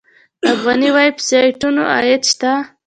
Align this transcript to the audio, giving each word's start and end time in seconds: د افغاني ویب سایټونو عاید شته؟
د 0.41 0.43
افغاني 0.55 0.89
ویب 0.95 1.15
سایټونو 1.29 1.81
عاید 1.93 2.21
شته؟ 2.31 2.51